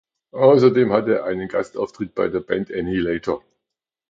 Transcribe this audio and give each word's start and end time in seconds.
Außerdem 0.33 0.91
hatte 0.93 1.13
er 1.13 1.23
einen 1.25 1.47
Gastauftritt 1.47 2.15
bei 2.15 2.27
der 2.27 2.39
Band 2.39 2.71
Annihilator. 2.73 3.43